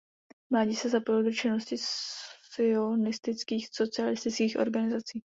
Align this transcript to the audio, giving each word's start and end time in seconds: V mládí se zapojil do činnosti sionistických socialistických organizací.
V 0.47 0.51
mládí 0.53 0.75
se 0.75 0.89
zapojil 0.89 1.23
do 1.23 1.31
činnosti 1.31 1.75
sionistických 2.51 3.67
socialistických 3.71 4.57
organizací. 4.59 5.23